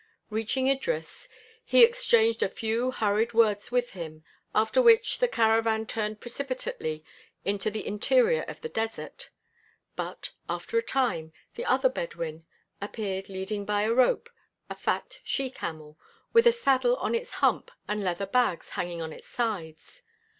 [0.31, 1.29] Reaching Idris,
[1.63, 4.23] he exchanged a few hurried words with him,
[4.55, 7.05] after which the caravan turned precipitately
[7.45, 9.29] into the interior of the desert.
[9.95, 12.47] But, after a time, the other Bedouin
[12.81, 14.27] appeared leading by a rope
[14.71, 15.99] a fat she camel,
[16.33, 20.01] with a saddle on its hump and leather bags hanging on its sides.